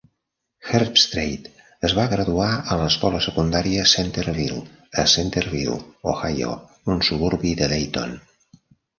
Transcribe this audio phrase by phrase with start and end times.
[0.67, 1.43] Herbstreit
[1.89, 4.57] es va graduar a l'escola secundària Centerville
[5.03, 5.75] a Centerville,
[6.13, 6.55] Ohio,
[6.95, 8.17] un suburbi de Dayton.